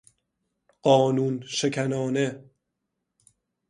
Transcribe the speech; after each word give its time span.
قانون 0.81 1.41
شکنانه 1.47 2.49